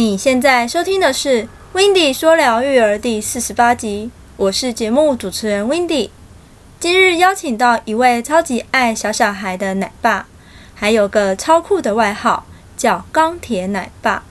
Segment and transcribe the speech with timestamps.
[0.00, 1.42] 你现在收听的是
[1.74, 6.10] 《w i n d y 说聊育儿》第四十八集，我是节目主持人 w i n d y
[6.78, 10.26] 今日邀请到一位超级爱小小孩的奶爸，
[10.74, 12.46] 还有个超酷的外号
[12.78, 14.22] 叫“钢铁奶爸”，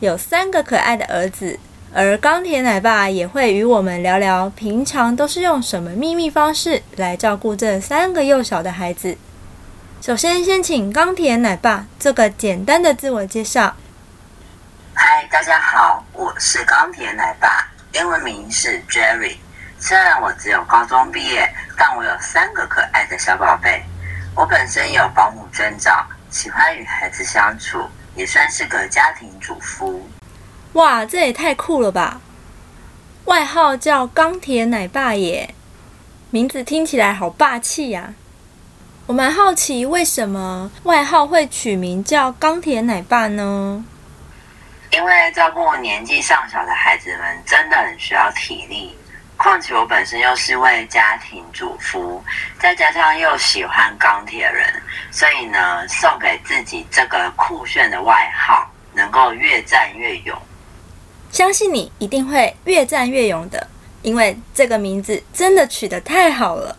[0.00, 1.58] 有三个可爱的儿子。
[1.92, 9.18] 而钢铁奶爸也会与我们聊聊，平常都是用什么秘密方式来照顾这三个幼小的孩子。
[10.00, 13.76] 首先，先请钢铁奶爸做个简单的自我介绍。
[15.06, 19.36] 嗨，大家好，我是钢铁奶爸，英文名是 Jerry。
[19.78, 21.46] 虽然我只有高中毕业，
[21.76, 23.84] 但我有三个可爱的小宝贝。
[24.34, 27.86] 我本身有保姆证照，喜欢与孩子相处，
[28.16, 30.08] 也算是个家庭主妇。
[30.72, 32.22] 哇，这也太酷了吧！
[33.26, 35.54] 外号叫钢铁奶爸耶，
[36.30, 38.14] 名字听起来好霸气呀。
[39.04, 43.84] 我蛮好奇，为什么外号会取名叫钢铁奶爸呢？
[44.90, 48.96] 因为照顾年纪尚小的孩子们真的很需要体力，
[49.36, 52.22] 况且我本身又是位家庭主妇，
[52.60, 54.64] 再加上又喜欢钢铁人，
[55.10, 60.40] 所以呢，送给自己这个酷炫的外号，能够越战越勇。
[61.32, 63.66] 相信你一定会越战越勇的，
[64.02, 66.76] 因为这个名字真的取得太好了。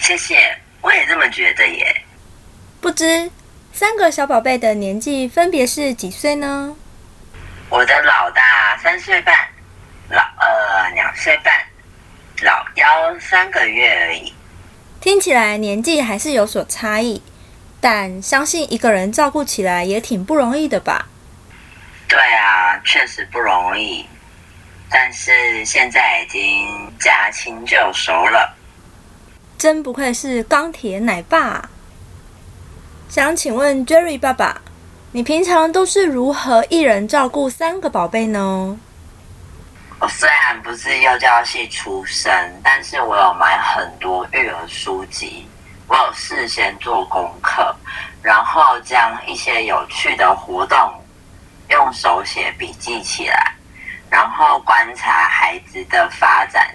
[0.00, 2.02] 谢谢，我也这么觉得耶。
[2.80, 3.30] 不知
[3.74, 6.74] 三个小宝贝的年纪分别是几岁呢？
[7.70, 9.32] 我的老大三岁半，
[10.08, 11.54] 老二两岁半，
[12.42, 14.34] 老幺三个月而已。
[15.00, 17.22] 听起来年纪还是有所差异，
[17.80, 21.06] 但相信一个人照顾起来也挺不容易的吧。
[22.08, 24.04] 对啊，确实不容易，
[24.90, 28.52] 但是现在已经驾轻就熟了。
[29.56, 31.70] 真不愧是钢铁奶爸。
[33.08, 34.60] 想请问 Jerry 爸爸，
[35.12, 38.78] 你平常都是如何一人照顾三个宝贝呢？
[39.98, 42.32] 我虽然不是幼教系出身，
[42.62, 45.48] 但是我有买很多育儿书籍，
[45.88, 47.74] 我有事先做功课，
[48.22, 50.78] 然后将一些有趣的活动。
[51.70, 53.52] 用手写笔记起来，
[54.08, 56.68] 然后观察孩子的发展，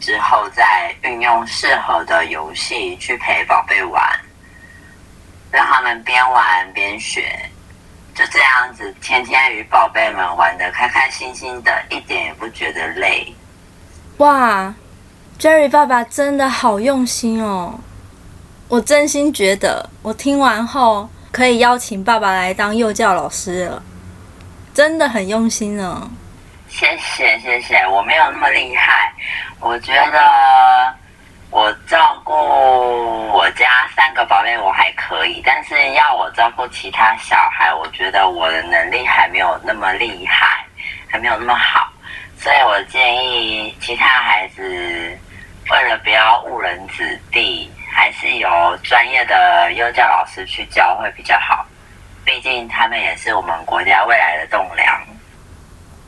[0.00, 4.02] 之后再运用适合的游戏去陪宝贝玩，
[5.54, 7.22] 让他们边玩边学，
[8.12, 13.32] 就这样子天天与宝贝们玩的开开心心的，一点也不觉得累。
[14.16, 14.74] 哇
[15.38, 17.78] ，Jerry 爸爸真的好用心哦！
[18.68, 21.08] 我真心觉得，我听完后。
[21.34, 23.82] 可以邀请爸爸来当幼教老师了，
[24.72, 26.08] 真的很用心呢。
[26.68, 29.12] 谢谢谢谢，我没有那么厉害，
[29.58, 30.94] 我觉得
[31.50, 33.66] 我照顾我家
[33.96, 34.83] 三个宝贝我还
[35.24, 40.66] 可以，但是要我照顾其他小孩，我觉得我的能力还没有那么厉害，
[41.08, 41.90] 还没有那么好，
[42.38, 47.70] 所以我建议其他孩子为了不要误人子弟。
[47.96, 51.64] 还是由专业的幼教老师去教会比较好，
[52.24, 55.00] 毕竟他们也是我们国家未来的栋梁。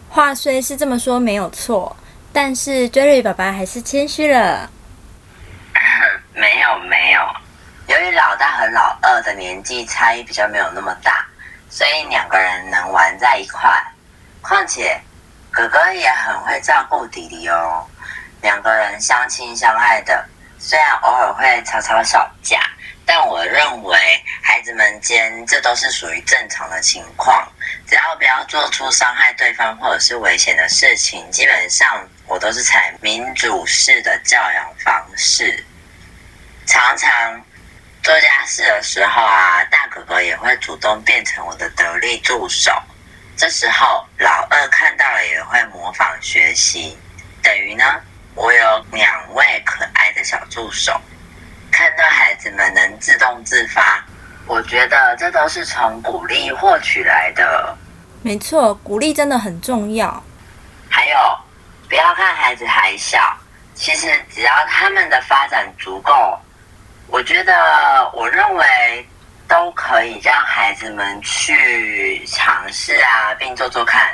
[0.08, 1.96] 话虽是这么说没有错，
[2.32, 4.68] 但是 Jerry 爸爸还是谦虚了。
[6.34, 7.15] 没 有没有，
[8.06, 11.26] 由于老大和老二的年纪差异比较没有那么大，
[11.68, 13.68] 所以两个人能玩在一块。
[14.40, 15.00] 况且
[15.50, 17.84] 哥哥也很会照顾弟弟哦，
[18.42, 20.24] 两个人相亲相爱的。
[20.56, 22.60] 虽然偶尔会吵吵小架，
[23.04, 23.98] 但我认为
[24.40, 27.44] 孩子们间这都是属于正常的情况。
[27.88, 35.64] 只要不要做出伤害对方或者是危险的事情，基本上我都是采民主式的教养方式。
[36.66, 37.40] 常常
[38.06, 42.70] 做家事的时候啊，大哥哥也会主动变成我的得力助手。
[43.36, 46.96] 这时候老二看到了也会模仿学习，
[47.42, 47.84] 等于呢。
[48.36, 51.00] 我有两位可爱的小助手，
[51.72, 54.04] 看到孩子们能自动自发，
[54.46, 57.76] 我觉得这都是从鼓励获取来的。
[58.22, 60.22] 没错，鼓励真的很重要。
[60.88, 61.16] 还有，
[61.88, 63.36] 不要看孩子还小，
[63.74, 66.38] 其实只要他们的发展足够，
[67.08, 69.08] 我觉得，我认为
[69.48, 74.10] 都可以让孩子们去尝试啊，并做做看。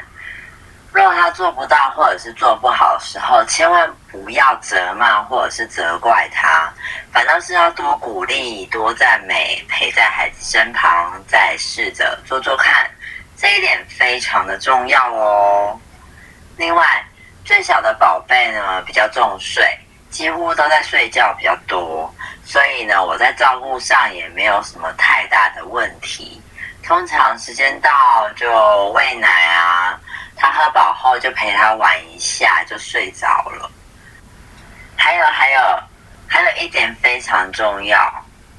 [0.93, 6.71] 如果他做不到或者是做不好的时候，千万不要责骂或者是责怪他，
[7.11, 12.89] 反倒是要多鼓励、多赞美，陪在孩子身旁，再试着做做看，
[13.39, 15.81] 这一点非常的重要哦。
[16.59, 17.03] 另外，
[17.43, 19.67] 最小的宝贝呢比较重睡，
[20.11, 26.43] 几乎都在睡觉比较多，所以呢，我在照顾上也没有什么太大的问题。
[26.83, 28.49] 通常时间到就
[28.91, 29.99] 喂奶啊，
[30.37, 33.71] 他喝饱后就陪他玩一下就睡着了。
[34.97, 35.61] 还有还有
[36.27, 38.13] 还有一点非常重要，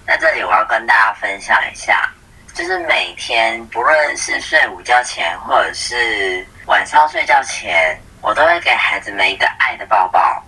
[0.08, 2.10] 在这里我要跟大家分享一下，
[2.54, 10.42] 就是每天不论是睡午觉前或者是晚上睡觉前，我都会给孩子们一个爱的抱抱。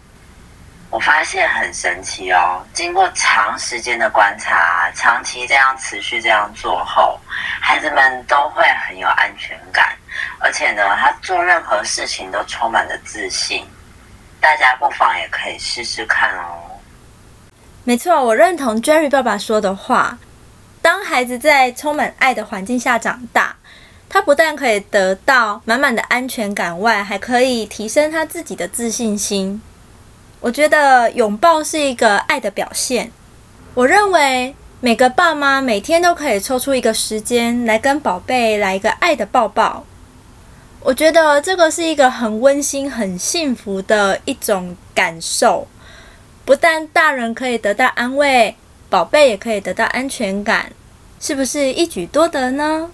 [0.95, 7.19] 我发现很神奇哦，经过长时间的观察，长期这样持续这样做后，
[7.59, 9.93] 孩子们都会很有安全感，
[10.39, 13.65] 而且呢，他做任何事情都充满了自信。
[14.39, 16.79] 大家不妨也可以试试看哦。
[17.83, 20.17] 没错，我认同 Jerry 爸爸说的话。
[20.81, 23.57] 当孩子在充满爱的环境下长大，
[24.07, 29.61] 他不但可以得到满满的安全感外，还可以提升他自己的自信心。
[30.41, 33.11] 我觉得拥抱是一个爱的表现。
[33.73, 39.83] 我认为每个爸妈每天都可以抽出一个时间来跟宝贝来一个爱的抱抱。
[40.81, 45.67] 我觉得这个是一个很温馨、很幸福的一种感受。
[46.45, 48.55] 不但大人可以得到安慰，
[48.87, 50.71] 宝贝也可以得到安全感，
[51.19, 52.91] 是不是一举多得呢？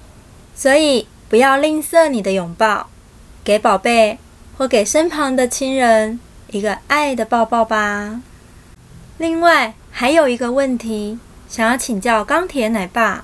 [0.55, 2.87] 所以不要吝啬你的拥抱，
[3.43, 4.17] 给宝贝
[4.57, 6.17] 或给身旁的亲人。
[6.51, 8.21] 一个爱的抱抱吧。
[9.17, 11.17] 另外还有一个问题，
[11.47, 13.23] 想要请教钢铁奶爸，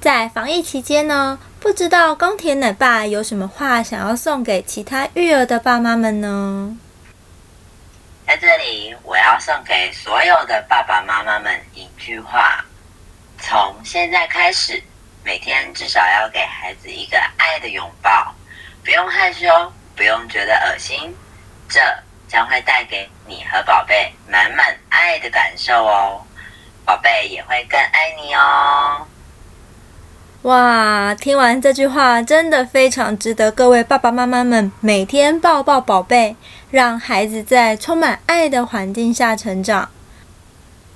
[0.00, 6.76] 在防疫期间呢，不知道钢铁奶爸有什么话想要送给其他育儿的爸妈们呢？
[8.26, 12.64] 在这里，我要送给所有的爸爸妈妈们一句话：
[13.40, 14.80] 从现在开始，
[15.24, 18.34] 每天至少要给孩子一个爱的拥抱，
[18.84, 19.46] 不用害羞，
[19.96, 21.12] 不用觉得恶心，
[21.68, 21.80] 这。
[22.28, 26.20] 将会带给你和宝贝满满爱的感受哦，
[26.84, 29.06] 宝贝也会更爱你哦。
[30.42, 36.36] 哇，听完这句话，真的非常值得各位爸爸妈妈们每天抱抱宝贝，
[36.70, 39.90] 让孩子在充满爱的环境下成长。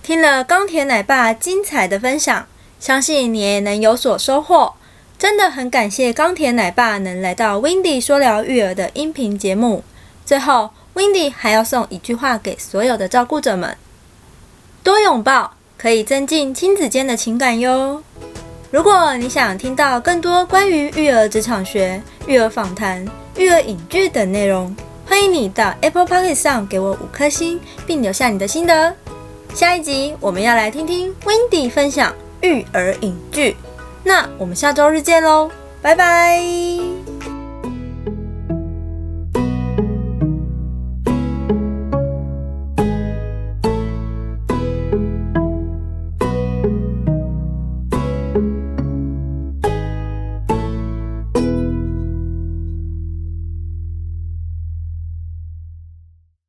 [0.02, 2.46] 听了钢铁奶爸精彩的分享，
[2.78, 4.74] 相信你也能有所收获。
[5.18, 9.84] 真的很感谢钢铁奶爸能来到 w i n d y 说聊育儿的音频节目。
[10.24, 10.70] 最后。
[11.00, 13.74] Windy 还要送一句话给所有的照顾者们：
[14.82, 18.02] 多拥抱可以增进亲子间的情感哟。
[18.70, 23.02] 如果你想听到更多关于育儿职场学、育儿访谈、
[23.38, 24.76] 育儿影剧等内容，
[25.06, 28.94] 欢迎你到 Apple p o c k e t 上给我五颗星，并留下你的心得。
[29.54, 33.56] 下一集我们要来听听 Windy 分享育儿影剧，
[34.04, 35.50] 那我们下周日见喽，
[35.80, 36.89] 拜拜。